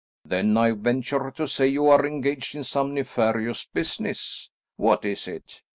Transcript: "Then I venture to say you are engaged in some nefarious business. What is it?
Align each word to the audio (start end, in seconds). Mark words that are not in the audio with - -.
"Then 0.25 0.57
I 0.57 0.71
venture 0.71 1.29
to 1.35 1.47
say 1.47 1.67
you 1.67 1.85
are 1.89 2.03
engaged 2.07 2.55
in 2.55 2.63
some 2.63 2.95
nefarious 2.95 3.65
business. 3.65 4.49
What 4.75 5.05
is 5.05 5.27
it? 5.27 5.61